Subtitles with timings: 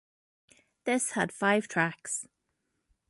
[0.85, 2.27] This had five tracks.